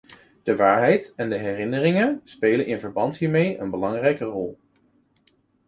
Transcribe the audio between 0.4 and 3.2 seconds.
De waarheid en herinneringen spelen in verband